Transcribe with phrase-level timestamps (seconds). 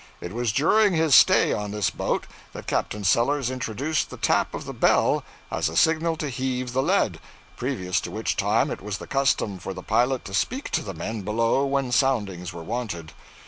[0.19, 4.65] It was during his stay on this boat that Captain Sellers introduced the tap of
[4.65, 7.19] the bell as a signal to heave the lead,
[7.55, 10.95] previous to which time it was the custom for the pilot to speak to the
[10.95, 13.13] men below when soundings were wanted.